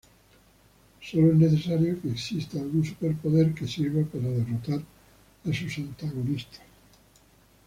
[0.99, 4.81] Solo es necesario que exista algún superpoder que sirva para derrotar
[5.47, 6.61] a sus antagonistas.